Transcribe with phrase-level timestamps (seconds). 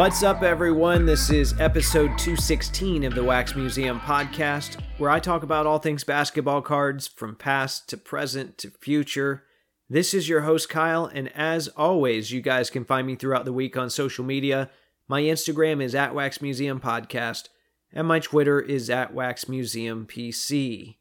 [0.00, 1.04] What's up, everyone?
[1.04, 6.04] This is episode 216 of the Wax Museum podcast, where I talk about all things
[6.04, 9.44] basketball cards from past to present to future.
[9.90, 13.52] This is your host, Kyle, and as always, you guys can find me throughout the
[13.52, 14.70] week on social media.
[15.06, 17.50] My Instagram is at Wax Museum Podcast,
[17.92, 20.96] and my Twitter is at Wax Museum PC.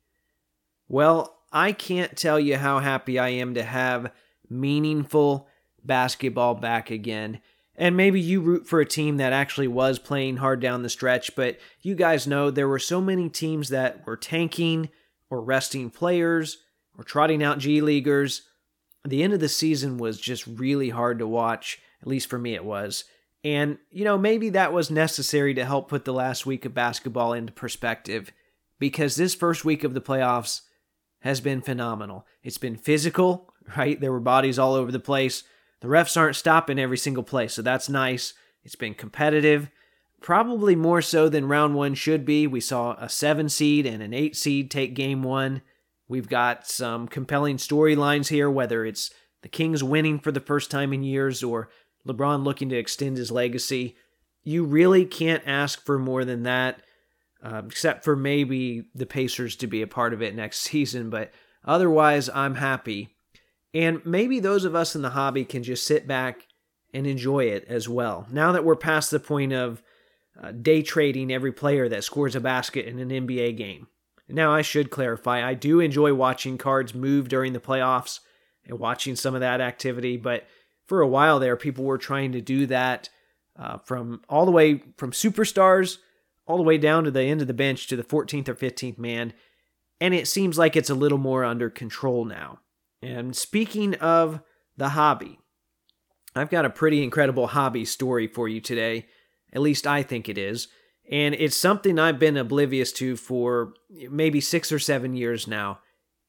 [0.90, 4.12] Well, I can't tell you how happy I am to have
[4.50, 5.48] meaningful
[5.86, 7.40] basketball back again.
[7.80, 11.34] And maybe you root for a team that actually was playing hard down the stretch,
[11.34, 14.90] but you guys know there were so many teams that were tanking
[15.30, 16.58] or resting players
[16.98, 18.42] or trotting out G Leaguers.
[19.08, 22.54] The end of the season was just really hard to watch, at least for me
[22.54, 23.06] it was.
[23.46, 27.32] And, you know, maybe that was necessary to help put the last week of basketball
[27.32, 28.34] into perspective
[28.78, 30.64] because this first week of the playoffs
[31.22, 32.26] has been phenomenal.
[32.44, 33.98] It's been physical, right?
[34.02, 35.44] There were bodies all over the place.
[35.82, 38.34] The refs aren't stopping every single play, so that's nice.
[38.64, 39.70] It's been competitive,
[40.22, 42.48] probably more so than round one should be.
[42.48, 45.62] We saw a seven seed and an eight seed take game one.
[46.08, 50.92] We've got some compelling storylines here, whether it's the Kings winning for the first time
[50.92, 51.70] in years or
[52.08, 53.96] LeBron looking to extend his legacy.
[54.44, 56.82] You really can't ask for more than that,
[57.42, 61.10] uh, except for maybe the Pacers to be a part of it next season.
[61.10, 61.32] But
[61.64, 63.16] otherwise, I'm happy
[63.74, 66.48] and maybe those of us in the hobby can just sit back
[66.94, 68.28] and enjoy it as well.
[68.32, 69.84] Now that we're past the point of
[70.42, 73.88] uh, day trading every player that scores a basket in an NBA game.
[74.28, 78.20] Now, I should clarify, I do enjoy watching cards move during the playoffs
[78.64, 80.46] and watching some of that activity, but
[80.86, 83.10] for a while there, people were trying to do that
[83.58, 85.98] uh, from all the way from superstars
[86.50, 88.98] all the way down to the end of the bench to the 14th or 15th
[88.98, 89.34] man.
[90.02, 92.60] And it seems like it's a little more under control now.
[93.02, 94.42] And speaking of
[94.78, 95.40] the hobby,
[96.36, 99.08] I've got a pretty incredible hobby story for you today.
[99.54, 100.68] At least I think it is.
[101.12, 105.80] And it's something I've been oblivious to for maybe six or seven years now.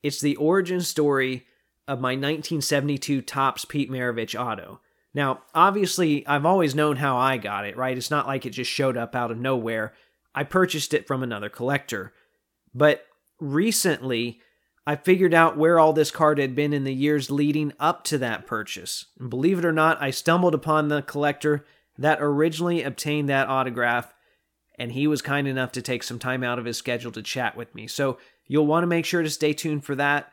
[0.03, 1.47] It's the origin story
[1.86, 4.80] of my 1972 Topps Pete Maravich auto.
[5.12, 7.97] Now, obviously, I've always known how I got it, right?
[7.97, 9.92] It's not like it just showed up out of nowhere.
[10.34, 12.14] I purchased it from another collector.
[12.72, 13.04] But
[13.41, 14.41] recently,
[14.86, 18.18] I figured out where all this card had been in the years leading up to
[18.18, 19.06] that purchase.
[19.18, 21.64] And believe it or not, I stumbled upon the collector
[21.98, 24.14] that originally obtained that autograph,
[24.78, 27.56] and he was kind enough to take some time out of his schedule to chat
[27.56, 27.86] with me.
[27.86, 30.32] So you'll want to make sure to stay tuned for that.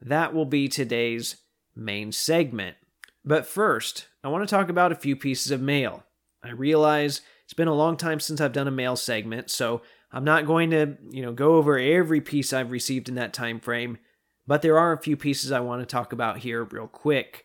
[0.00, 1.36] That will be today's
[1.74, 2.76] main segment.
[3.24, 6.04] But first, I want to talk about a few pieces of mail.
[6.44, 9.80] I realize it's been a long time since I've done a mail segment, so
[10.16, 13.60] I'm not going to, you know, go over every piece I've received in that time
[13.60, 13.98] frame,
[14.46, 17.44] but there are a few pieces I want to talk about here real quick.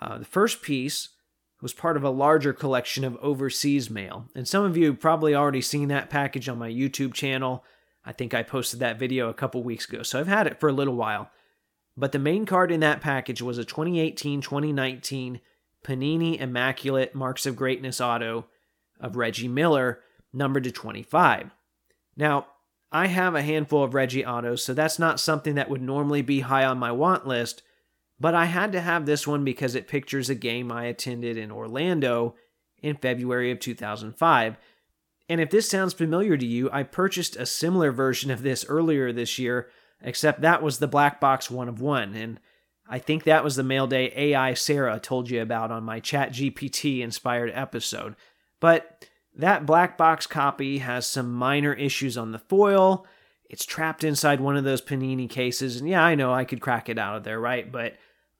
[0.00, 1.08] Uh, the first piece
[1.60, 5.60] was part of a larger collection of overseas mail, and some of you probably already
[5.60, 7.64] seen that package on my YouTube channel.
[8.04, 10.68] I think I posted that video a couple weeks ago, so I've had it for
[10.68, 11.32] a little while.
[11.96, 15.40] But the main card in that package was a 2018 2019
[15.84, 18.46] Panini Immaculate Marks of Greatness auto
[19.00, 20.02] of Reggie Miller,
[20.32, 21.50] numbered to 25.
[22.16, 22.46] Now,
[22.92, 26.40] I have a handful of Reggie autos, so that's not something that would normally be
[26.40, 27.62] high on my want list,
[28.18, 31.50] but I had to have this one because it pictures a game I attended in
[31.50, 32.34] Orlando
[32.82, 34.56] in February of 2005.
[35.28, 39.12] And if this sounds familiar to you, I purchased a similar version of this earlier
[39.12, 39.68] this year,
[40.00, 42.14] except that was the black box one of one.
[42.14, 42.40] And
[42.88, 46.32] I think that was the mail day AI Sarah told you about on my Chat
[46.32, 48.14] GPT inspired episode.
[48.60, 49.04] But
[49.36, 53.06] that black box copy has some minor issues on the foil.
[53.48, 55.76] It's trapped inside one of those Panini cases.
[55.76, 57.70] And yeah, I know I could crack it out of there, right?
[57.70, 57.94] But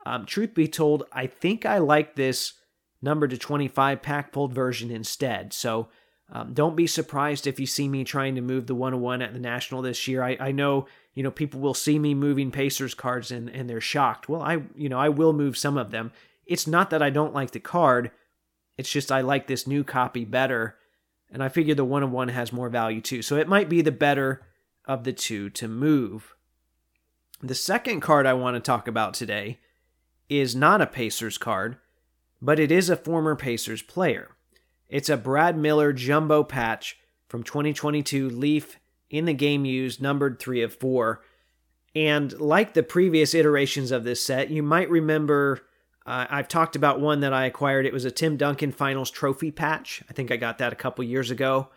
[0.04, 2.54] um, truth be told, I think I like this
[3.02, 5.52] number to 25 pack pulled version instead.
[5.52, 5.88] So
[6.32, 9.38] um, don't be surprised if you see me trying to move the 101 at the
[9.38, 10.22] National this year.
[10.22, 13.81] I, I know, you know, people will see me moving Pacers cards and, and they're
[13.81, 14.28] shocked.
[14.28, 16.10] Well, I, you know, I will move some of them.
[16.46, 18.10] It's not that I don't like the card.
[18.78, 20.76] It's just I like this new copy better
[21.31, 23.23] and I figure the one on one has more value too.
[23.23, 24.46] So it might be the better
[24.84, 26.34] of the two to move.
[27.43, 29.58] The second card I want to talk about today
[30.28, 31.76] is not a Pacers card,
[32.40, 34.37] but it is a former Pacers player.
[34.88, 38.78] It's a Brad Miller jumbo patch from 2022 Leaf
[39.11, 41.23] in the game used, numbered 3 of 4.
[41.94, 45.62] And like the previous iterations of this set, you might remember
[46.06, 47.85] uh, I've talked about one that I acquired.
[47.85, 50.03] It was a Tim Duncan Finals trophy patch.
[50.08, 51.69] I think I got that a couple years ago.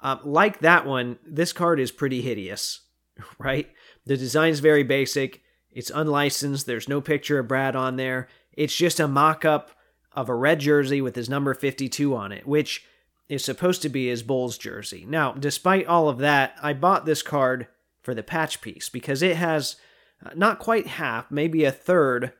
[0.00, 2.82] Uh, like that one, this card is pretty hideous,
[3.38, 3.68] right?
[4.04, 5.42] The design's very basic.
[5.72, 6.66] It's unlicensed.
[6.66, 8.28] There's no picture of Brad on there.
[8.52, 9.72] It's just a mock up
[10.12, 12.84] of a red jersey with his number 52 on it, which
[13.28, 15.04] is supposed to be his Bulls jersey.
[15.06, 17.66] Now, despite all of that, I bought this card
[18.00, 19.76] for the patch piece because it has
[20.24, 22.32] uh, not quite half, maybe a third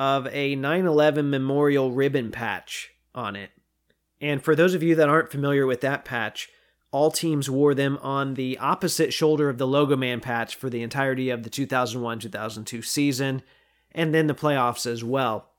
[0.00, 3.50] of a 9 11 memorial ribbon patch on it.
[4.18, 6.48] And for those of you that aren't familiar with that patch,
[6.90, 10.82] all teams wore them on the opposite shoulder of the Logo Man patch for the
[10.82, 13.42] entirety of the 2001 2002 season,
[13.92, 15.50] and then the playoffs as well.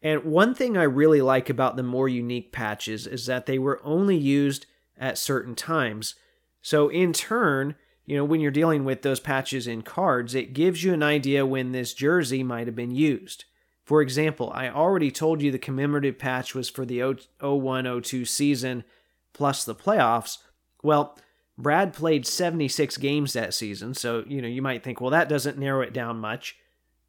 [0.00, 3.80] And one thing I really like about the more unique patches is that they were
[3.82, 4.64] only used
[4.96, 6.14] at certain times.
[6.60, 7.74] So, in turn,
[8.06, 11.44] you know, when you're dealing with those patches in cards, it gives you an idea
[11.44, 13.44] when this jersey might have been used.
[13.84, 17.02] For example, I already told you the commemorative patch was for the
[17.40, 18.84] 01 02 season
[19.32, 20.38] plus the playoffs.
[20.82, 21.18] Well,
[21.58, 25.58] Brad played 76 games that season, so you know, you might think, well, that doesn't
[25.58, 26.56] narrow it down much.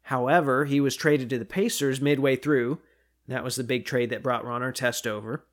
[0.02, 2.80] However, he was traded to the Pacers midway through.
[3.26, 5.46] That was the big trade that brought Ron Artest over.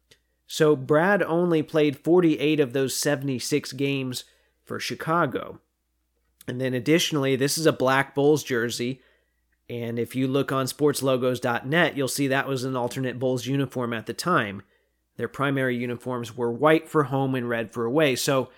[0.45, 4.25] So Brad only played 48 of those 76 games
[4.65, 5.61] for Chicago.
[6.47, 9.01] And then additionally, this is a Black Bulls jersey.
[9.69, 14.05] And if you look on sportslogos.net, you'll see that was an alternate Bulls uniform at
[14.05, 14.63] the time.
[15.17, 18.15] Their primary uniforms were white for home and red for away.
[18.15, 18.49] So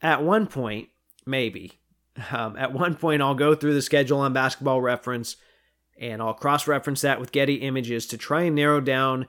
[0.00, 0.88] at one point,
[1.26, 1.80] maybe,
[2.30, 5.36] um, at one point, I'll go through the schedule on basketball reference
[5.98, 9.26] and I'll cross reference that with Getty images to try and narrow down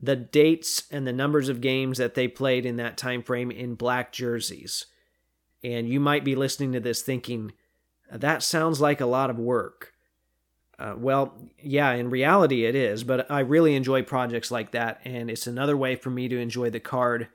[0.00, 3.74] the dates and the numbers of games that they played in that time frame in
[3.74, 4.86] black jerseys.
[5.62, 7.52] And you might be listening to this thinking,
[8.10, 9.93] that sounds like a lot of work.
[10.78, 15.30] Uh, well, yeah, in reality it is, but I really enjoy projects like that, and
[15.30, 17.28] it's another way for me to enjoy the card.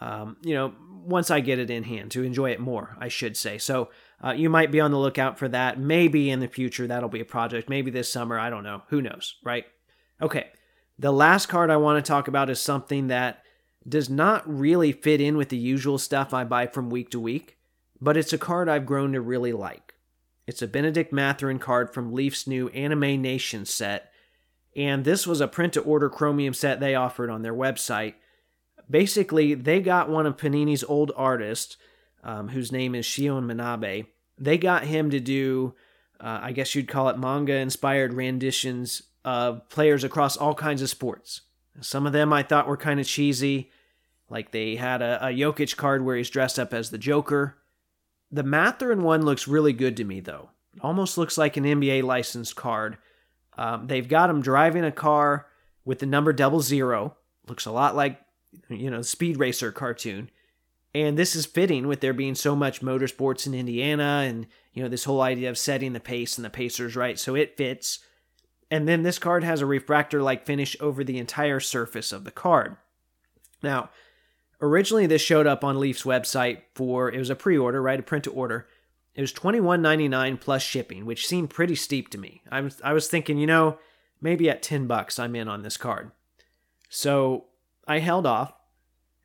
[0.00, 0.74] Um, you know,
[1.04, 3.58] once I get it in hand, to enjoy it more, I should say.
[3.58, 3.90] So
[4.24, 5.78] uh, you might be on the lookout for that.
[5.78, 7.68] Maybe in the future that'll be a project.
[7.68, 8.38] Maybe this summer.
[8.38, 8.82] I don't know.
[8.88, 9.64] Who knows, right?
[10.20, 10.48] Okay.
[10.98, 13.42] The last card I want to talk about is something that
[13.88, 17.58] does not really fit in with the usual stuff I buy from week to week,
[18.00, 19.91] but it's a card I've grown to really like.
[20.52, 24.12] It's a Benedict Mathurin card from Leaf's new Anime Nation set,
[24.76, 28.16] and this was a print to order chromium set they offered on their website.
[28.90, 31.78] Basically, they got one of Panini's old artists,
[32.22, 34.04] um, whose name is Shion Manabe.
[34.36, 35.74] They got him to do,
[36.20, 40.90] uh, I guess you'd call it manga inspired renditions of players across all kinds of
[40.90, 41.40] sports.
[41.80, 43.70] Some of them I thought were kind of cheesy,
[44.28, 47.56] like they had a, a Jokic card where he's dressed up as the Joker.
[48.32, 50.48] The Mathurin one looks really good to me, though.
[50.80, 52.96] Almost looks like an NBA licensed card.
[53.58, 55.46] Um, they've got him driving a car
[55.84, 57.16] with the number double zero.
[57.46, 58.18] Looks a lot like,
[58.68, 60.30] you know, Speed Racer cartoon.
[60.94, 64.88] And this is fitting with there being so much motorsports in Indiana and, you know,
[64.88, 67.18] this whole idea of setting the pace and the Pacers, right?
[67.18, 68.00] So it fits.
[68.70, 72.30] And then this card has a refractor like finish over the entire surface of the
[72.30, 72.76] card.
[73.62, 73.90] Now,
[74.62, 77.98] Originally, this showed up on Leaf's website for it was a pre-order, right?
[77.98, 78.68] A print to order.
[79.14, 82.42] It was twenty one ninety nine plus shipping, which seemed pretty steep to me.
[82.50, 83.78] I was I was thinking, you know,
[84.20, 86.12] maybe at ten bucks I'm in on this card.
[86.88, 87.46] So
[87.88, 88.54] I held off,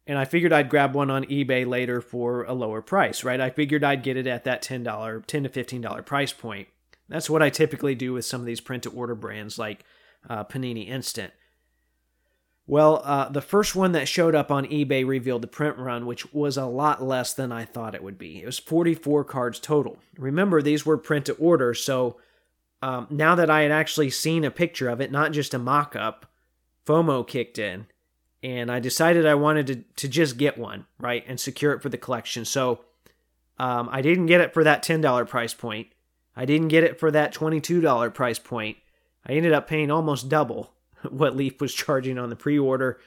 [0.08, 3.40] and I figured I'd grab one on eBay later for a lower price, right?
[3.40, 6.68] I figured I'd get it at that ten dollar, ten to fifteen dollar price point.
[7.08, 9.86] That's what I typically do with some of these print to order brands like
[10.28, 11.32] uh, Panini Instant.
[12.70, 16.34] Well, uh, the first one that showed up on eBay revealed the print run, which
[16.34, 18.42] was a lot less than I thought it would be.
[18.42, 19.98] It was 44 cards total.
[20.18, 22.18] Remember, these were print to order, so
[22.82, 25.96] um, now that I had actually seen a picture of it, not just a mock
[25.96, 26.26] up,
[26.86, 27.88] FOMO kicked in,
[28.44, 31.90] and I decided I wanted to, to just get one, right, and secure it for
[31.90, 32.44] the collection.
[32.44, 32.82] So
[33.58, 35.88] um, I didn't get it for that $10 price point.
[36.36, 38.78] I didn't get it for that $22 price point.
[39.26, 40.74] I ended up paying almost double
[41.10, 43.00] what Leaf was charging on the pre-order.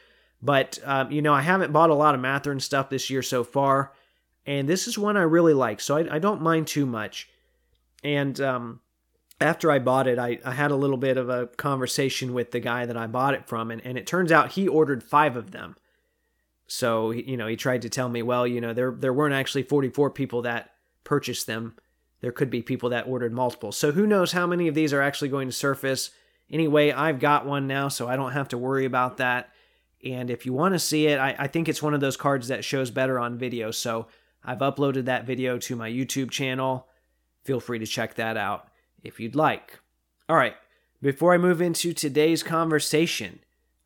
[0.42, 3.44] But um, you know, I haven't bought a lot of Mathurin stuff this year so
[3.44, 3.92] far,
[4.47, 7.28] and this is one I really like, so I, I don't mind too much.
[8.02, 8.80] And um,
[9.40, 12.61] after I bought it, I, I, had a little bit of a conversation with the
[12.61, 15.50] guy that I bought it from, and, and it turns out he ordered five of
[15.50, 15.76] them.
[16.66, 19.64] So you know, he tried to tell me, well, you know, there there weren't actually
[19.64, 20.70] 44 people that
[21.04, 21.76] purchased them.
[22.23, 23.73] There could be people that ordered multiple.
[23.73, 26.11] So who knows how many of these are actually going to surface?
[26.50, 29.50] Anyway, I've got one now, so I don't have to worry about that.
[30.04, 32.49] And if you want to see it, I, I think it's one of those cards
[32.49, 33.71] that shows better on video.
[33.71, 34.07] So
[34.45, 36.88] I've uploaded that video to my YouTube channel.
[37.45, 38.69] Feel free to check that out
[39.02, 39.78] if you'd like.
[40.28, 40.54] All right,
[41.02, 43.40] before I move into today's conversation,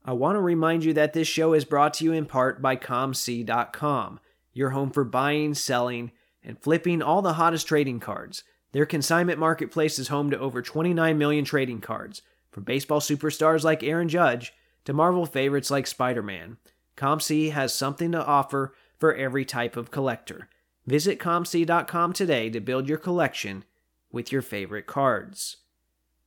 [0.04, 2.76] I want to remind you that this show is brought to you in part by
[2.76, 4.20] COMC.com,
[4.52, 8.44] your home for buying, selling, and flipping all the hottest trading cards.
[8.72, 12.22] Their consignment marketplace is home to over 29 million trading cards
[12.54, 16.56] from baseball superstars like Aaron Judge to Marvel favorites like Spider Man.
[16.96, 20.48] COMC has something to offer for every type of collector.
[20.86, 23.64] Visit COMC.com today to build your collection
[24.12, 25.56] with your favorite cards.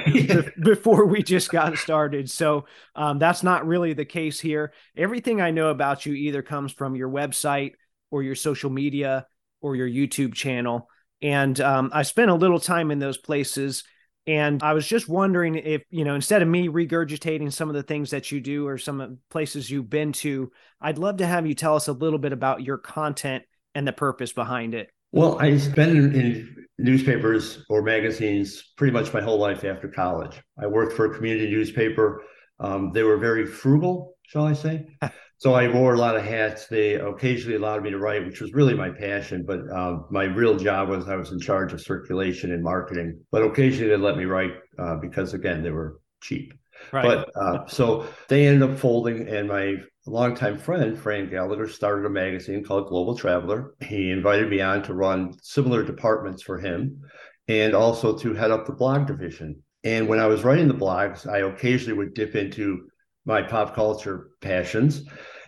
[0.64, 2.30] before we just got started.
[2.30, 4.74] So um, that's not really the case here.
[4.96, 7.74] Everything I know about you either comes from your website
[8.12, 9.26] or your social media
[9.60, 10.88] or your YouTube channel.
[11.22, 13.84] And um, I spent a little time in those places.
[14.28, 17.84] And I was just wondering if, you know, instead of me regurgitating some of the
[17.84, 21.54] things that you do or some places you've been to, I'd love to have you
[21.54, 24.90] tell us a little bit about your content and the purpose behind it.
[25.14, 30.42] Well, I've been in newspapers or magazines pretty much my whole life after college.
[30.62, 32.24] I worked for a community newspaper.
[32.60, 34.88] Um, they were very frugal, shall I say?
[35.38, 36.68] so I wore a lot of hats.
[36.68, 39.46] They occasionally allowed me to write, which was really my passion.
[39.46, 43.20] But uh, my real job was I was in charge of circulation and marketing.
[43.32, 46.54] But occasionally they let me write uh, because, again, they were cheap.
[46.92, 47.04] Right.
[47.04, 52.10] But uh, so they ended up folding, and my longtime friend Fran Gallagher started a
[52.10, 53.74] magazine called Global Traveler.
[53.82, 57.02] He invited me on to run similar departments for him,
[57.48, 59.64] and also to head up the blog division.
[59.88, 62.90] And when I was writing the blogs, I occasionally would dip into
[63.24, 65.04] my pop culture passions.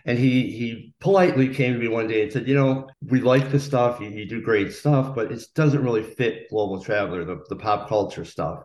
[0.06, 3.50] And he he politely came to me one day and said, "You know, we like
[3.50, 4.00] the stuff.
[4.00, 7.86] You, you do great stuff, but it doesn't really fit Global Traveler, the, the pop
[7.86, 8.62] culture stuff."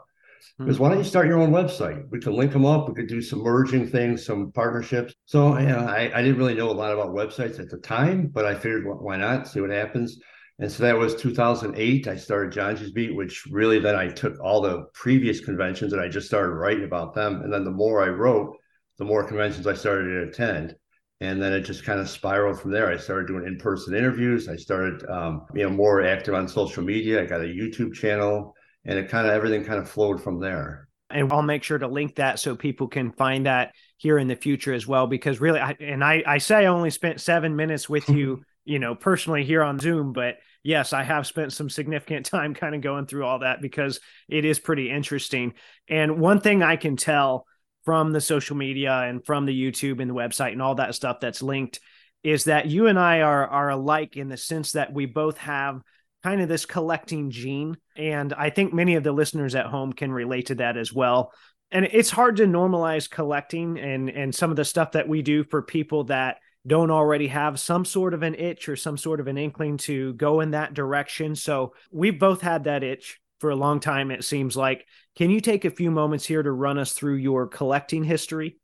[0.58, 0.84] Because hmm.
[0.84, 2.05] why don't you start your own website?
[2.10, 2.88] We could link them up.
[2.88, 5.13] We could do some merging things, some partnerships.
[5.25, 8.27] So you know, I, I didn't really know a lot about websites at the time,
[8.27, 10.17] but I figured why not see what happens.
[10.59, 12.07] And so that was 2008.
[12.07, 16.07] I started John's Beat, which really then I took all the previous conventions and I
[16.07, 17.41] just started writing about them.
[17.41, 18.55] And then the more I wrote,
[18.97, 20.75] the more conventions I started to attend.
[21.19, 22.89] And then it just kind of spiraled from there.
[22.89, 24.47] I started doing in-person interviews.
[24.47, 27.21] I started, um, you know, more active on social media.
[27.21, 28.53] I got a YouTube channel
[28.85, 31.88] and it kind of everything kind of flowed from there and I'll make sure to
[31.88, 35.07] link that so people can find that here in the future as well.
[35.07, 38.79] Because really, I, and I, I say I only spent seven minutes with you, you
[38.79, 42.81] know, personally here on Zoom, but yes, I have spent some significant time kind of
[42.81, 45.53] going through all that because it is pretty interesting.
[45.88, 47.45] And one thing I can tell
[47.86, 51.19] from the social media and from the YouTube and the website and all that stuff
[51.22, 51.79] that's linked
[52.24, 55.81] is that you and I are are alike in the sense that we both have
[56.24, 57.77] kind of this collecting gene.
[57.95, 61.31] And I think many of the listeners at home can relate to that as well.
[61.69, 65.43] And it's hard to normalize collecting and and some of the stuff that we do
[65.43, 69.27] for people that don't already have some sort of an itch or some sort of
[69.27, 71.36] an inkling to go in that direction.
[71.36, 74.86] So we've both had that itch for a long time, it seems like.
[75.15, 78.57] Can you take a few moments here to run us through your collecting history?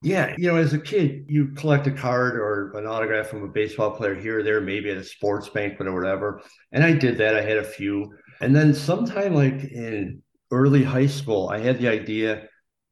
[0.00, 3.48] Yeah, you know, as a kid, you collect a card or an autograph from a
[3.48, 6.40] baseball player here or there, maybe at a sports banquet or whatever.
[6.70, 7.34] And I did that.
[7.34, 8.14] I had a few.
[8.40, 10.22] And then sometime like in
[10.52, 12.47] early high school, I had the idea.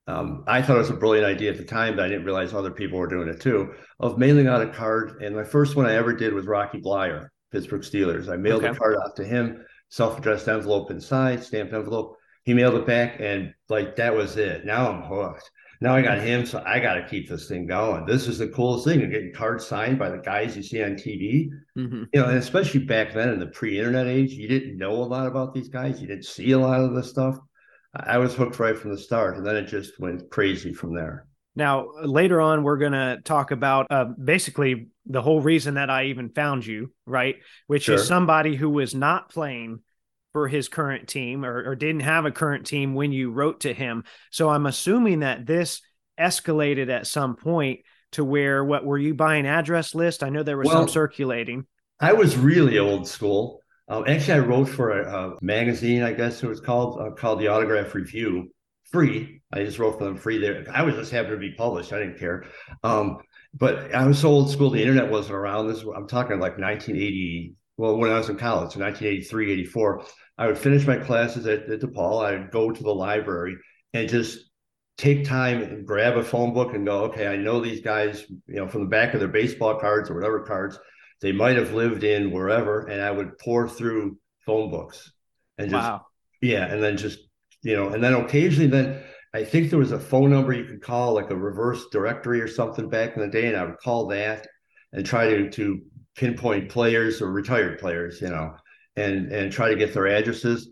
[0.08, 2.54] Um, I thought it was a brilliant idea at the time, but I didn't realize
[2.54, 5.20] other people were doing it too, of mailing out a card.
[5.20, 8.28] And my first one I ever did was Rocky Bleier, Pittsburgh Steelers.
[8.28, 8.72] I mailed okay.
[8.72, 12.16] a card out to him, self addressed envelope inside, stamped envelope.
[12.44, 14.64] He mailed it back, and like that was it.
[14.64, 15.50] Now I'm hooked.
[15.80, 18.06] Now I got him, so I got to keep this thing going.
[18.06, 20.92] This is the coolest thing: of getting cards signed by the guys you see on
[20.92, 21.48] TV.
[21.76, 22.04] Mm-hmm.
[22.12, 25.26] You know, and especially back then in the pre-internet age, you didn't know a lot
[25.26, 26.00] about these guys.
[26.00, 27.36] You didn't see a lot of this stuff.
[28.00, 31.26] I was hooked right from the start, and then it just went crazy from there.
[31.54, 36.06] Now, later on, we're going to talk about uh, basically the whole reason that I
[36.06, 37.36] even found you, right?
[37.66, 37.94] Which sure.
[37.94, 39.80] is somebody who was not playing
[40.32, 43.72] for his current team or, or didn't have a current team when you wrote to
[43.72, 44.04] him.
[44.30, 45.80] So I'm assuming that this
[46.20, 47.80] escalated at some point
[48.12, 50.22] to where what were you buying address list?
[50.22, 51.66] I know there was well, some circulating.
[52.00, 53.62] I was really old school.
[53.88, 57.40] Um, actually, I wrote for a, a, magazine, I guess it was called, uh, called
[57.40, 58.50] the Autograph Review,
[58.90, 59.42] free.
[59.52, 60.64] I just wrote for them free there.
[60.72, 61.92] I was just happy to be published.
[61.92, 62.44] I didn't care.
[62.82, 63.18] Um,
[63.54, 64.70] but I was so old school.
[64.70, 65.68] The internet wasn't around.
[65.68, 67.54] This I'm talking like 1980.
[67.76, 70.04] Well, when I was in college, so 1983, 84.
[70.38, 72.24] I would finish my classes at, at DePaul.
[72.24, 73.56] I'd go to the library
[73.92, 74.38] and just
[74.98, 78.56] take time and grab a phone book and go, okay, I know these guys, you
[78.56, 80.78] know, from the back of their baseball cards or whatever cards
[81.20, 85.12] they might have lived in wherever, and I would pour through phone books
[85.58, 86.06] and just wow.
[86.40, 87.18] yeah, and then just
[87.62, 89.02] you know, and then occasionally then
[89.34, 92.48] I think there was a phone number you could call, like a reverse directory or
[92.48, 94.46] something back in the day, and I would call that
[94.92, 95.80] and try to to
[96.16, 98.54] pinpoint players or retired players, you know,
[98.96, 100.70] and and try to get their addresses.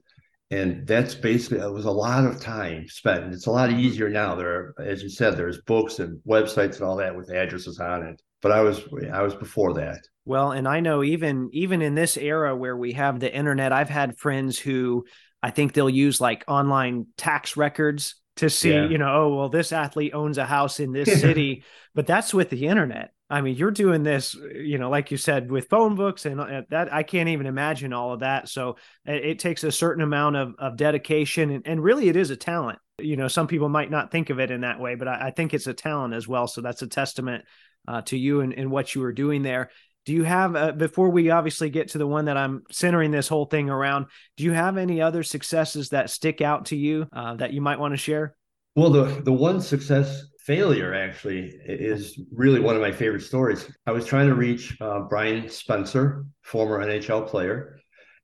[0.50, 4.34] And that's basically it was a lot of time spent it's a lot easier now.
[4.34, 8.02] There are as you said there's books and websites and all that with addresses on
[8.02, 8.82] it but i was
[9.12, 12.92] i was before that well and i know even even in this era where we
[12.92, 15.04] have the internet i've had friends who
[15.42, 18.88] i think they'll use like online tax records to see yeah.
[18.88, 21.64] you know oh well this athlete owns a house in this city
[21.94, 25.50] but that's with the internet I mean, you're doing this, you know, like you said,
[25.50, 26.92] with phone books and uh, that.
[26.92, 28.48] I can't even imagine all of that.
[28.48, 32.30] So it, it takes a certain amount of, of dedication, and, and, really, it is
[32.30, 32.78] a talent.
[32.98, 35.30] You know, some people might not think of it in that way, but I, I
[35.30, 36.46] think it's a talent as well.
[36.46, 37.44] So that's a testament
[37.88, 39.70] uh, to you and, and what you were doing there.
[40.04, 43.28] Do you have, uh, before we obviously get to the one that I'm centering this
[43.28, 47.34] whole thing around, do you have any other successes that stick out to you uh,
[47.36, 48.36] that you might want to share?
[48.76, 53.70] Well, the the one success failure actually is really one of my favorite stories.
[53.86, 57.78] I was trying to reach uh, Brian Spencer, former NHL player,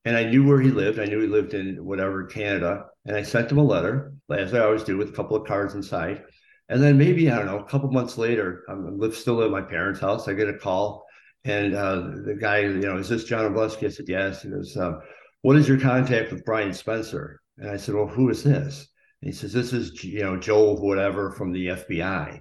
[0.05, 0.99] and I knew where he lived.
[0.99, 4.61] I knew he lived in whatever Canada, and I sent him a letter, as I
[4.61, 6.25] always do, with a couple of cards inside.
[6.69, 9.63] And then maybe I don't know, a couple months later, I'm live still at my
[9.63, 10.29] parents' house.
[10.29, 11.07] I get a call,
[11.45, 13.87] and uh, the guy, you know, is this John Obleski?
[13.87, 14.43] I said yes.
[14.43, 15.01] He goes, um,
[15.43, 18.89] "What is your contact with Brian Spencer?" And I said, "Well, who is this?"
[19.21, 22.41] he says, This is, you know, Joe, whatever from the FBI.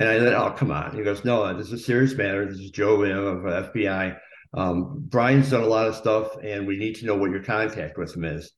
[0.00, 0.94] And I said, Oh, come on.
[0.96, 2.46] He goes, No, this is a serious matter.
[2.46, 4.16] This is Joe you know, of FBI.
[4.54, 7.98] Um, Brian's done a lot of stuff, and we need to know what your contact
[7.98, 8.52] with him is.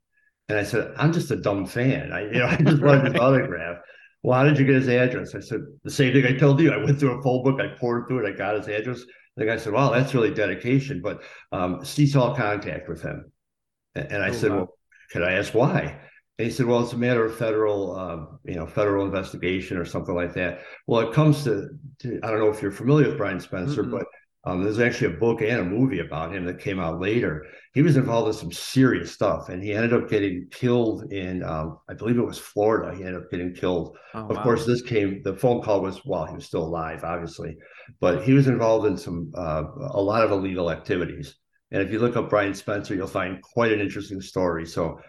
[0.49, 2.13] And I said, I'm just a dumb fan.
[2.13, 3.79] I, you know, I just wanted his autograph.
[4.23, 5.35] Well, how did you get his address?
[5.35, 6.73] I said, the same thing I told you.
[6.73, 9.03] I went through a phone book, I poured through it, I got his address.
[9.41, 13.33] The guy said, Well, that's really dedication, but um, cease all contact with him.
[13.95, 14.57] And, and I oh, said, wow.
[14.59, 14.75] Well,
[15.11, 15.99] could I ask why?
[16.39, 19.85] And he said, "Well, it's a matter of federal, um, you know, federal investigation or
[19.85, 21.69] something like that." Well, it comes to,
[22.01, 23.91] to I don't know if you're familiar with Brian Spencer, mm-hmm.
[23.93, 24.07] but
[24.45, 27.47] um, there's actually a book and a movie about him that came out later.
[27.75, 31.79] He was involved in some serious stuff, and he ended up getting killed in, um,
[31.89, 32.97] I believe it was Florida.
[32.97, 33.99] He ended up getting killed.
[34.15, 34.43] Oh, of wow.
[34.43, 35.23] course, this came.
[35.23, 37.57] The phone call was while he was still alive, obviously,
[38.01, 41.37] but he was involved in some uh, a lot of illegal activities.
[41.71, 44.67] And if you look up Brian Spencer, you'll find quite an interesting story.
[44.67, 45.01] So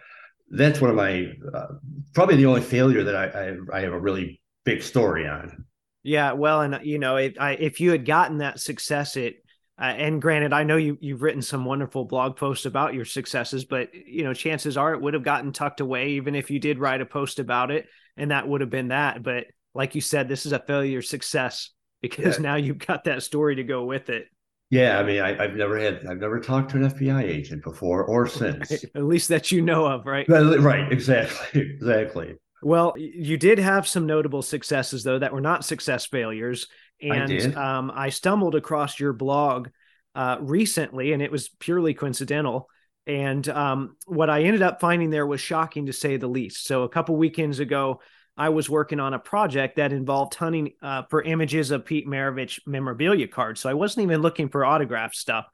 [0.50, 1.66] that's one of my uh,
[2.12, 5.64] probably the only failure that I, I, I have a really big story on.
[6.02, 9.36] Yeah, well, and you know, if I, if you had gotten that success, it
[9.80, 13.64] uh, and granted, I know you you've written some wonderful blog posts about your successes,
[13.64, 16.78] but you know, chances are it would have gotten tucked away, even if you did
[16.78, 17.86] write a post about it,
[18.16, 19.22] and that would have been that.
[19.22, 22.42] But like you said, this is a failure success because yeah.
[22.42, 24.26] now you've got that story to go with it.
[24.70, 28.04] Yeah, I mean, I, have never had, I've never talked to an FBI agent before
[28.04, 28.72] or since.
[28.94, 30.26] At least that you know of, right?
[30.28, 32.36] Right, exactly, exactly.
[32.62, 36.68] Well, you did have some notable successes though that were not success failures,
[37.00, 39.68] and I, um, I stumbled across your blog
[40.14, 42.68] uh, recently, and it was purely coincidental.
[43.06, 46.66] And um, what I ended up finding there was shocking to say the least.
[46.66, 48.00] So a couple weekends ago,
[48.36, 52.60] I was working on a project that involved hunting uh, for images of Pete Maravich
[52.66, 53.60] memorabilia cards.
[53.60, 55.46] So I wasn't even looking for autograph stuff.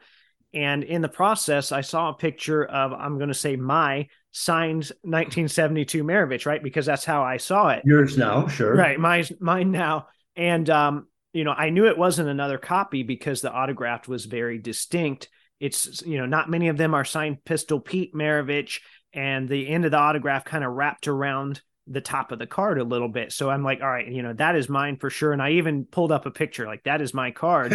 [0.54, 4.90] And in the process, I saw a picture of, I'm going to say my signed
[5.02, 6.62] 1972 Maravich, right?
[6.62, 7.82] Because that's how I saw it.
[7.84, 8.74] Yours now, sure.
[8.74, 8.98] Right.
[8.98, 10.08] Mine, mine now.
[10.36, 14.58] And, um, you know, I knew it wasn't another copy because the autograph was very
[14.58, 15.28] distinct.
[15.60, 18.80] It's, you know, not many of them are signed Pistol Pete Maravich
[19.12, 21.60] and the end of the autograph kind of wrapped around
[21.90, 23.32] the top of the card a little bit.
[23.32, 25.32] So I'm like, all right, you know, that is mine for sure.
[25.32, 27.72] And I even pulled up a picture, like that is my card,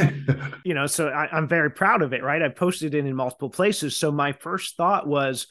[0.64, 0.86] you know.
[0.86, 2.42] So I, am very proud of it, right?
[2.42, 3.96] I posted it in multiple places.
[3.96, 5.48] So my first thought was,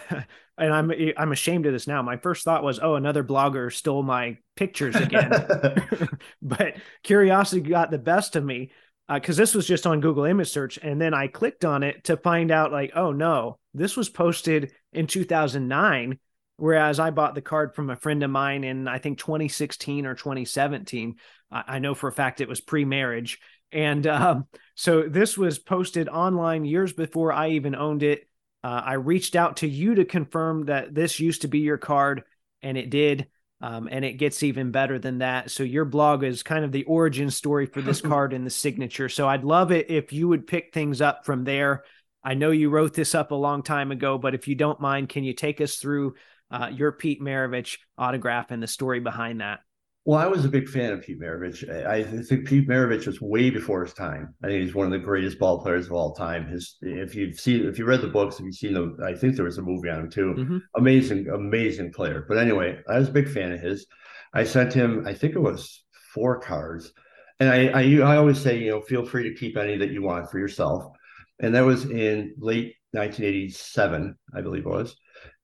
[0.58, 2.02] and I'm I'm ashamed of this now.
[2.02, 5.30] My first thought was, oh, another blogger stole my pictures again.
[6.42, 8.72] but curiosity got the best of me
[9.12, 10.78] because uh, this was just on Google image search.
[10.78, 14.72] And then I clicked on it to find out, like, oh no, this was posted
[14.92, 16.18] in 2009
[16.62, 20.14] Whereas I bought the card from a friend of mine in, I think, 2016 or
[20.14, 21.16] 2017.
[21.50, 23.40] I know for a fact it was pre marriage.
[23.72, 28.28] And um, so this was posted online years before I even owned it.
[28.64, 32.22] Uh, I reached out to you to confirm that this used to be your card,
[32.62, 33.28] and it did.
[33.60, 35.52] Um, and it gets even better than that.
[35.52, 39.08] So your blog is kind of the origin story for this card and the signature.
[39.08, 41.84] So I'd love it if you would pick things up from there.
[42.24, 45.10] I know you wrote this up a long time ago, but if you don't mind,
[45.10, 46.14] can you take us through
[46.52, 49.60] uh, your Pete Maravich autograph and the story behind that.
[50.04, 51.68] Well, I was a big fan of Pete Maravich.
[51.86, 54.34] I think Pete Maravich was way before his time.
[54.42, 56.48] I think he's one of the greatest ball players of all time.
[56.48, 59.36] His, if you've seen, if you read the books, if you've seen them, I think
[59.36, 60.34] there was a movie on him too.
[60.36, 60.58] Mm-hmm.
[60.74, 62.24] Amazing, amazing player.
[62.28, 63.86] But anyway, I was a big fan of his.
[64.34, 66.92] I sent him, I think it was four cards,
[67.38, 70.02] and I, I, I always say, you know, feel free to keep any that you
[70.02, 70.92] want for yourself.
[71.40, 74.96] And that was in late 1987, I believe it was.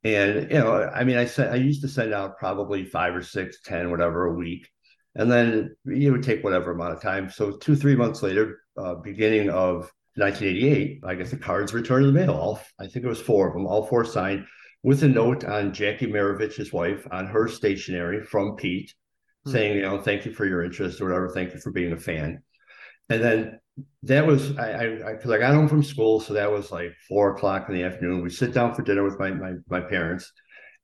[0.05, 3.23] And you know, I mean, I said I used to send out probably five or
[3.23, 4.69] six, ten, whatever a week,
[5.15, 7.31] and then it would take whatever amount of time.
[7.31, 12.13] So two, three months later, uh, beginning of 1988, I guess the cards returned to
[12.13, 12.35] the mail.
[12.35, 14.47] All I think it was four of them, all four signed
[14.83, 18.95] with a note on Jackie Maravich's wife on her stationery from Pete,
[19.47, 19.53] mm-hmm.
[19.53, 21.97] saying, you know, thank you for your interest or whatever, thank you for being a
[21.97, 22.43] fan.
[23.09, 23.61] And then
[24.05, 27.35] that was I because I, I, got home from school, so that was like four
[27.35, 28.23] o'clock in the afternoon.
[28.23, 30.33] We sit down for dinner with my my, my parents,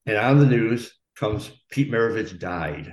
[0.07, 2.93] and on the news comes Pete Maravich died.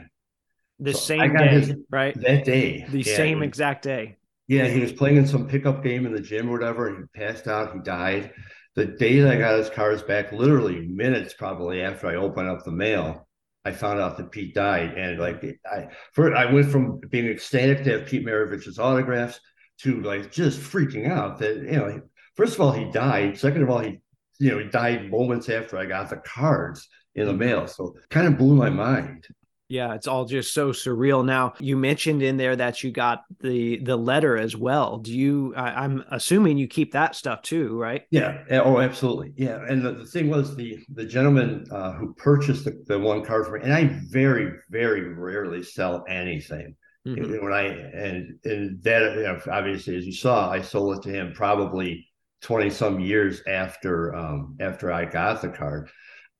[0.80, 2.20] The so same day, his, right?
[2.22, 4.18] That day, the yeah, same exact day.
[4.48, 7.20] Yeah, he was playing in some pickup game in the gym or whatever, and he
[7.20, 7.74] passed out.
[7.74, 8.32] He died.
[8.76, 12.64] The day that I got his cards back, literally minutes probably after I opened up
[12.64, 13.28] the mail,
[13.64, 17.84] I found out that Pete died, and like I, first I went from being ecstatic
[17.84, 19.40] to have Pete Maravich's autographs
[19.84, 22.02] to like just freaking out that you know,
[22.36, 23.38] first of all he died.
[23.38, 24.00] Second of all, he
[24.40, 28.28] you know he died moments after I got the cards in the mail, so kind
[28.28, 29.28] of blew my mind.
[29.72, 31.24] Yeah, it's all just so surreal.
[31.24, 34.98] Now, you mentioned in there that you got the the letter as well.
[34.98, 35.54] Do you?
[35.56, 38.04] I, am assuming you keep that stuff too, right?
[38.12, 38.44] Yeah.
[38.66, 39.32] Oh, absolutely.
[39.38, 39.64] Yeah.
[39.70, 43.46] And the, the thing was the the gentleman uh, who purchased the, the one card
[43.46, 46.76] for me, and I very very rarely sell anything.
[47.08, 47.44] Mm-hmm.
[47.44, 52.08] When I and and that obviously, as you saw, I sold it to him probably
[52.42, 55.90] twenty some years after um, after I got the card.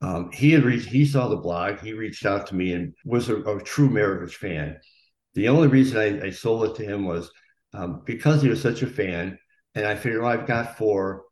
[0.04, 3.30] Um, he had reached, he saw the blog, he reached out to me and was
[3.30, 4.80] a, a true Maravich fan.
[5.36, 7.30] The only reason I, I sold it to him was
[7.76, 9.38] um, because he was such a fan.
[9.76, 11.26] And I figured, well, I've got four,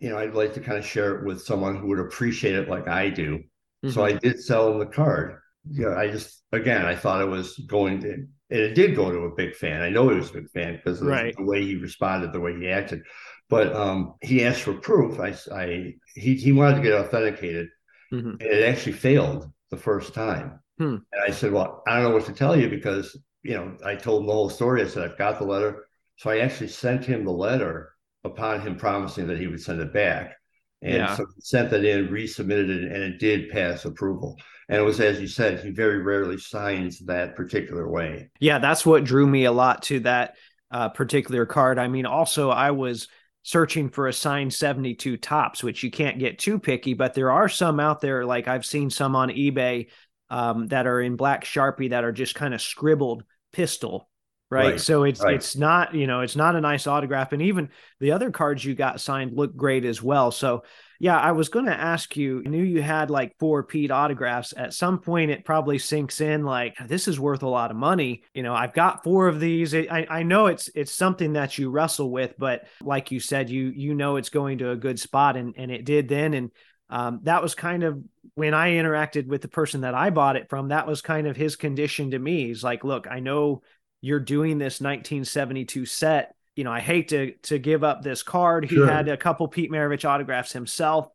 [0.00, 2.68] you know, I'd like to kind of share it with someone who would appreciate it
[2.68, 3.38] like I do.
[3.38, 3.90] Mm-hmm.
[3.90, 5.38] So I did sell him the card.
[5.70, 8.94] Yeah, you know, I just, again, I thought it was going to, and it did
[8.94, 9.82] go to a big fan.
[9.82, 11.34] I know he was a big fan because of right.
[11.36, 13.02] the way he responded, the way he acted.
[13.48, 15.20] But um, he asked for proof.
[15.20, 17.68] I, I he, he wanted to get authenticated
[18.12, 18.30] Mm-hmm.
[18.30, 20.60] And it actually failed the first time.
[20.78, 20.96] Hmm.
[21.12, 23.94] And I said, Well, I don't know what to tell you because, you know, I
[23.94, 24.82] told him the whole story.
[24.82, 25.86] I said, I've got the letter.
[26.16, 27.92] So I actually sent him the letter
[28.24, 30.36] upon him promising that he would send it back.
[30.82, 31.16] And yeah.
[31.16, 34.36] so he sent that in, resubmitted it, and it did pass approval.
[34.68, 38.30] And it was, as you said, he very rarely signs that particular way.
[38.40, 40.36] Yeah, that's what drew me a lot to that
[40.70, 41.78] uh, particular card.
[41.78, 43.08] I mean, also, I was
[43.42, 47.48] searching for a signed 72 Topps, which you can't get too picky, but there are
[47.48, 48.24] some out there.
[48.24, 49.86] Like I've seen some on eBay
[50.30, 54.08] um, that are in black Sharpie that are just kind of scribbled pistol.
[54.48, 54.72] Right?
[54.72, 54.80] right.
[54.80, 55.34] So it's right.
[55.34, 57.32] it's not, you know, it's not a nice autograph.
[57.32, 60.30] And even the other cards you got signed look great as well.
[60.30, 60.62] So
[60.98, 64.54] yeah, I was going to ask you, I knew you had like four Pete autographs.
[64.56, 68.22] At some point, it probably sinks in like, this is worth a lot of money.
[68.34, 69.74] You know, I've got four of these.
[69.74, 73.72] I, I know it's it's something that you wrestle with, but like you said, you
[73.74, 76.34] you know it's going to a good spot and, and it did then.
[76.34, 76.50] And
[76.88, 78.02] um, that was kind of
[78.34, 81.36] when I interacted with the person that I bought it from, that was kind of
[81.36, 82.46] his condition to me.
[82.46, 83.62] He's like, look, I know
[84.06, 88.64] you're doing this 1972 set you know, I hate to to give up this card.
[88.64, 88.90] He sure.
[88.90, 91.08] had a couple Pete Maravich autographs himself.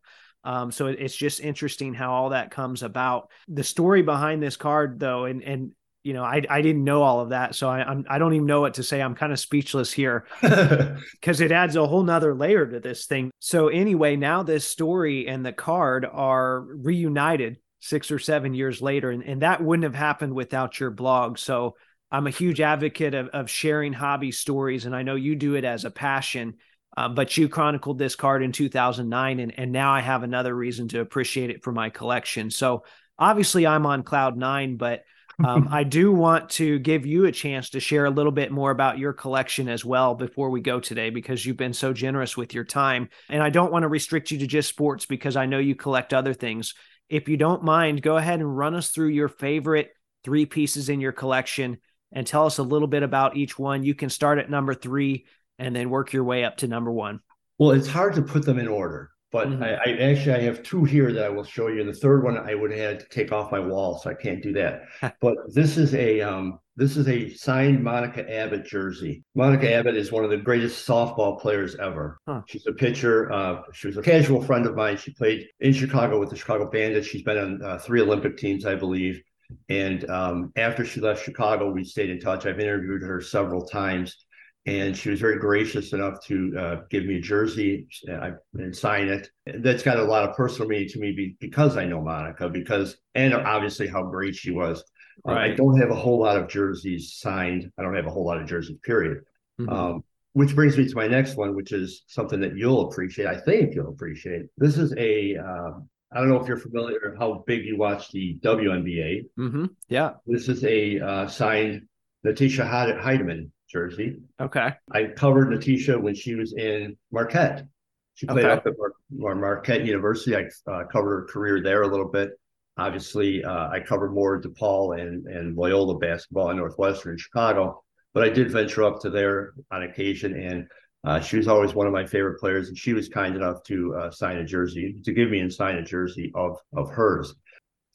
[0.44, 3.28] Um, so it's just interesting how all that comes about.
[3.48, 5.72] The story behind this card, though, and and
[6.04, 8.46] you know, I I didn't know all of that, so I I'm I don't even
[8.46, 9.02] know what to say.
[9.02, 13.30] I'm kind of speechless here because it adds a whole nother layer to this thing.
[13.40, 19.10] So anyway, now this story and the card are reunited six or seven years later,
[19.10, 21.38] and, and that wouldn't have happened without your blog.
[21.38, 21.74] So
[22.12, 25.64] I'm a huge advocate of, of sharing hobby stories, and I know you do it
[25.64, 26.54] as a passion.
[26.94, 30.88] Uh, but you chronicled this card in 2009, and, and now I have another reason
[30.88, 32.50] to appreciate it for my collection.
[32.50, 32.84] So
[33.18, 35.02] obviously, I'm on cloud nine, but
[35.42, 38.70] um, I do want to give you a chance to share a little bit more
[38.70, 42.52] about your collection as well before we go today, because you've been so generous with
[42.52, 43.08] your time.
[43.30, 46.12] And I don't want to restrict you to just sports because I know you collect
[46.12, 46.74] other things.
[47.08, 49.92] If you don't mind, go ahead and run us through your favorite
[50.24, 51.78] three pieces in your collection
[52.12, 53.84] and tell us a little bit about each one.
[53.84, 55.26] You can start at number three
[55.58, 57.20] and then work your way up to number one.
[57.58, 59.62] Well, it's hard to put them in order but mm-hmm.
[59.62, 61.80] I, I, actually I have two here that I will show you.
[61.80, 64.14] And the third one I would have had to take off my wall, so I
[64.14, 64.82] can't do that.
[65.20, 69.24] but this is a um, this is a signed Monica Abbott jersey.
[69.34, 72.18] Monica Abbott is one of the greatest softball players ever.
[72.28, 72.42] Huh.
[72.46, 73.32] She's a pitcher.
[73.32, 74.98] Uh, she was a casual friend of mine.
[74.98, 77.06] She played in Chicago with the Chicago Bandits.
[77.06, 79.22] She's been on uh, three Olympic teams, I believe.
[79.68, 82.46] And um, after she left Chicago, we stayed in touch.
[82.46, 84.24] I've interviewed her several times
[84.66, 89.08] and she was very gracious enough to uh, give me a jersey and, and, sign
[89.08, 89.28] it.
[89.58, 93.34] That's got a lot of personal meaning to me because I know Monica, because and
[93.34, 94.84] obviously how great she was.
[95.24, 95.50] Right.
[95.50, 97.70] Uh, I don't have a whole lot of jerseys signed.
[97.76, 99.18] I don't have a whole lot of jerseys, period.
[99.60, 99.68] Mm-hmm.
[99.68, 103.26] Um, which brings me to my next one, which is something that you'll appreciate.
[103.26, 104.46] I think you'll appreciate.
[104.56, 105.36] This is a.
[105.36, 105.70] Uh,
[106.14, 109.26] I don't know if you're familiar with how big you watch the WNBA.
[109.38, 109.64] Mm-hmm.
[109.88, 110.12] Yeah.
[110.26, 111.86] This is a uh, signed
[112.24, 114.18] Natisha Hiedeman jersey.
[114.40, 114.74] Okay.
[114.90, 117.66] I covered Natisha when she was in Marquette.
[118.14, 118.52] She played okay.
[118.52, 118.74] up at
[119.10, 120.36] Mar- Marquette University.
[120.36, 122.30] I uh, covered her career there a little bit.
[122.76, 128.28] Obviously, uh, I covered more DePaul and, and Loyola basketball in Northwestern Chicago, but I
[128.28, 130.38] did venture up to there on occasion.
[130.38, 130.68] And
[131.04, 132.68] uh, she was always one of my favorite players.
[132.68, 135.76] And she was kind enough to uh, sign a jersey, to give me and sign
[135.76, 137.34] a jersey of, of hers.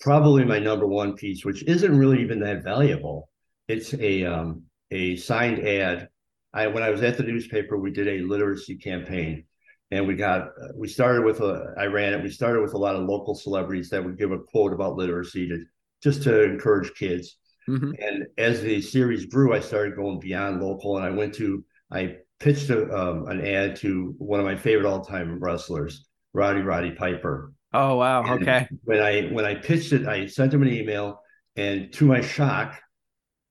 [0.02, 3.30] Probably my number one piece, which isn't really even that valuable.
[3.68, 6.10] It's a um, a signed ad.
[6.54, 9.46] I when I was at the newspaper, we did a literacy campaign,
[9.90, 12.22] and we got we started with a I ran it.
[12.22, 15.50] We started with a lot of local celebrities that would give a quote about literacy
[15.50, 15.66] to
[16.04, 17.38] just to encourage kids.
[17.68, 17.92] Mm-hmm.
[18.00, 22.18] And as the series grew, I started going beyond local, and I went to I
[22.40, 26.92] pitched a, um, an ad to one of my favorite all time wrestlers, Roddy Roddy
[26.92, 27.54] Piper.
[27.74, 28.24] Oh wow!
[28.24, 28.68] And okay.
[28.84, 31.22] When I when I pitched it, I sent him an email,
[31.56, 32.80] and to my shock,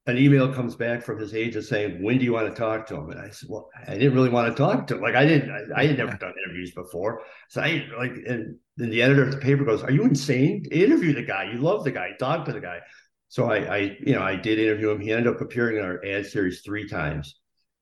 [0.06, 2.96] an email comes back from his agent saying, "When do you want to talk to
[2.96, 5.02] him?" And I said, "Well, I didn't really want to talk to him.
[5.02, 8.90] Like I didn't, I, I had never done interviews before, so I like." And then
[8.90, 10.64] the editor of the paper goes, "Are you insane?
[10.70, 11.50] Interview the guy.
[11.52, 12.10] You love the guy.
[12.18, 12.80] Talk to the guy."
[13.28, 15.00] So I, I, you know, I did interview him.
[15.00, 17.36] He ended up appearing in our ad series three times,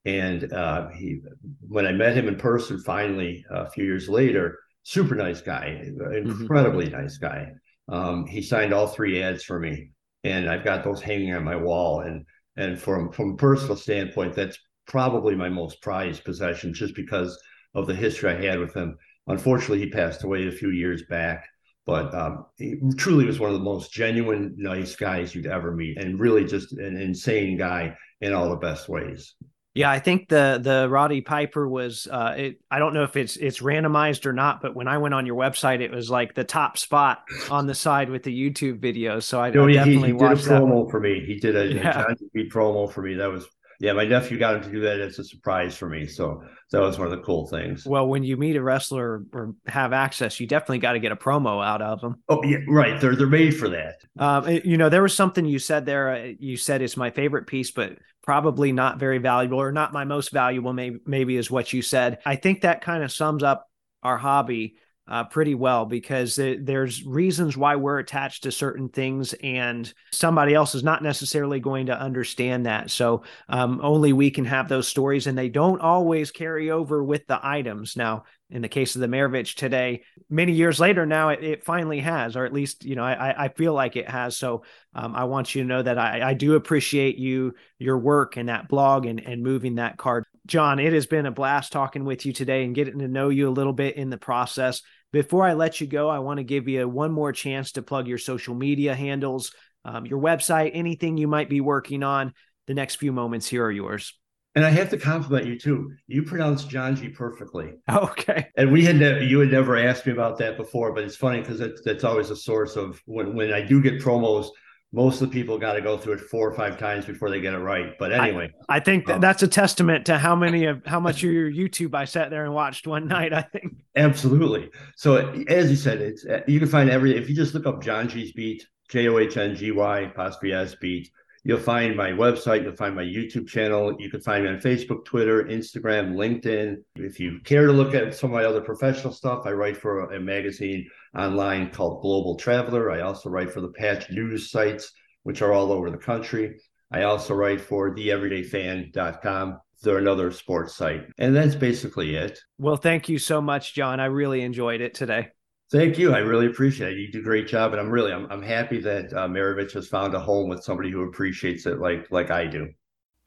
[0.05, 1.21] and uh, he,
[1.67, 6.43] when I met him in person, finally a few years later, super nice guy, mm-hmm.
[6.43, 7.03] incredibly mm-hmm.
[7.03, 7.53] nice guy.
[7.89, 9.91] Um, he signed all three ads for me
[10.25, 12.01] and I've got those hanging on my wall.
[12.01, 12.25] And
[12.57, 17.39] and from from a personal standpoint, that's probably my most prized possession, just because
[17.75, 18.97] of the history I had with him.
[19.27, 21.47] Unfortunately, he passed away a few years back,
[21.87, 25.99] but um, he truly was one of the most genuine, nice guys you'd ever meet,
[25.99, 29.35] and really just an insane guy in all the best ways.
[29.75, 32.07] Yeah, I think the the Roddy Piper was.
[32.09, 35.15] Uh, it, I don't know if it's it's randomized or not, but when I went
[35.15, 38.79] on your website, it was like the top spot on the side with the YouTube
[38.79, 39.19] video.
[39.19, 41.25] So I, I definitely he, he watched did a promo for me.
[41.27, 42.05] He did a, yeah.
[42.09, 43.15] a promo for me.
[43.15, 43.47] That was
[43.85, 46.07] yeah, my nephew got him to do that as a surprise for me.
[46.07, 47.85] So that was one of the cool things.
[47.85, 51.17] Well, when you meet a wrestler or have access, you definitely got to get a
[51.17, 52.23] promo out of them.
[52.31, 52.99] Oh yeah, right.
[52.99, 53.97] They're they're made for that.
[54.19, 56.09] Um, you know, there was something you said there.
[56.15, 60.05] Uh, you said it's my favorite piece, but probably not very valuable or not my
[60.05, 60.73] most valuable.
[60.73, 62.21] Maybe maybe is what you said.
[62.25, 63.69] I think that kind of sums up
[64.03, 69.93] our hobby uh, pretty well because there's reasons why we're attached to certain things and
[70.13, 72.91] somebody else is not necessarily going to understand that.
[72.91, 77.27] So um, only we can have those stories and they don't always carry over with
[77.27, 77.97] the items.
[77.97, 82.01] Now in the case of the Maravich today many years later now it, it finally
[82.01, 84.39] has or at least you know I, I feel like it has.
[84.39, 84.65] So
[84.95, 88.49] um, I want you to know that I, I do appreciate you your work and
[88.49, 92.27] that blog and, and moving that card John, it has been a blast talking with
[92.27, 94.83] you today and getting to know you a little bit in the process.
[95.13, 98.07] Before I let you go, I want to give you one more chance to plug
[98.07, 99.55] your social media handles,
[99.85, 102.35] um, your website, anything you might be working on.
[102.67, 104.19] The next few moments here are yours.
[104.55, 105.93] And I have to compliment you too.
[106.07, 107.73] You pronounce John G perfectly.
[107.91, 108.49] Okay.
[108.57, 111.41] And we had never, you had never asked me about that before, but it's funny
[111.41, 114.49] because that's always a source of when when I do get promos
[114.95, 117.41] most of the people got to go through it four or five times before they
[117.41, 117.99] get it right.
[117.99, 121.01] But anyway, I, I think that um, that's a testament to how many of how
[121.01, 123.33] much of your YouTube I sat there and watched one night.
[123.33, 124.71] I think absolutely.
[124.97, 125.17] So
[125.49, 128.33] as you said, it's you can find every if you just look up John G's
[128.33, 131.11] beat, J O H N G Y apostrophe S beat.
[131.47, 132.63] You'll find my website.
[132.63, 133.95] You'll find my YouTube channel.
[133.99, 136.77] You can find me on Facebook, Twitter, Instagram, LinkedIn.
[136.97, 140.11] If you care to look at some of my other professional stuff, I write for
[140.13, 142.91] a magazine online called Global Traveler.
[142.91, 144.91] I also write for the Patch News sites,
[145.25, 146.57] which are all over the country.
[146.91, 149.61] I also write for theeverydayfan.com.
[149.83, 151.03] They're another sports site.
[151.19, 152.39] And that's basically it.
[152.57, 154.01] Well, thank you so much, John.
[154.01, 155.29] I really enjoyed it today.
[155.75, 156.15] Thank you.
[156.15, 157.01] I really appreciate it.
[157.01, 159.89] You do a great job, and I'm really I'm, I'm happy that uh, Maravich has
[159.89, 162.69] found a home with somebody who appreciates it like like I do.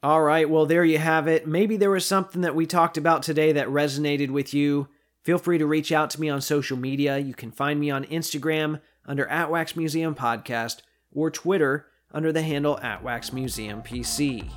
[0.02, 0.48] All right.
[0.48, 1.46] Well, there you have it.
[1.46, 4.88] Maybe there was something that we talked about today that resonated with you.
[5.24, 7.18] Feel free to reach out to me on social media.
[7.18, 10.80] You can find me on Instagram under at Wax Museum Podcast
[11.12, 14.50] or Twitter under the handle at Wax Museum PC.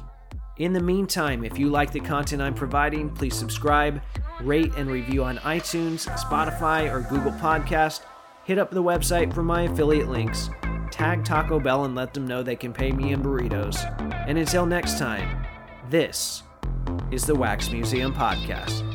[0.57, 4.01] In the meantime, if you like the content I'm providing, please subscribe,
[4.41, 8.01] rate, and review on iTunes, Spotify, or Google Podcast.
[8.43, 10.49] Hit up the website for my affiliate links.
[10.91, 13.77] Tag Taco Bell and let them know they can pay me in burritos.
[14.27, 15.45] And until next time,
[15.89, 16.43] this
[17.11, 18.90] is the Wax Museum Podcast.